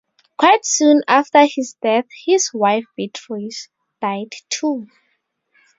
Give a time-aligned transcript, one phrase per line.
[0.35, 3.69] Quite soon after his death his wife Beatrice
[4.01, 4.87] died too.